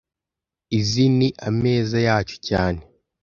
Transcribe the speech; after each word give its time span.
Izi 0.77 1.05
ni 1.17 1.29
ameza 1.47 1.97
yacu 2.07 2.35
cyane 2.47 2.81